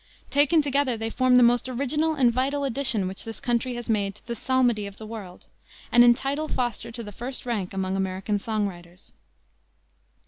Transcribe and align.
Taken 0.31 0.63
together 0.63 0.97
they 0.97 1.11
form 1.11 1.35
the 1.35 1.43
most 1.43 1.69
original 1.69 2.15
and 2.15 2.33
vital 2.33 2.63
addition 2.63 3.07
which 3.07 3.23
this 3.23 3.39
country 3.39 3.75
has 3.75 3.87
made 3.87 4.15
to 4.15 4.25
the 4.25 4.35
psalmody 4.35 4.87
of 4.87 4.97
the 4.97 5.05
world, 5.05 5.45
and 5.91 6.03
entitle 6.03 6.47
Foster 6.47 6.91
to 6.91 7.03
the 7.03 7.11
first 7.11 7.45
rank 7.45 7.71
among 7.71 7.95
American 7.95 8.39
song 8.39 8.65
writers. 8.67 9.13